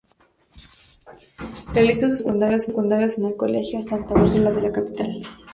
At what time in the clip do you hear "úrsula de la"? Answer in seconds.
4.15-4.71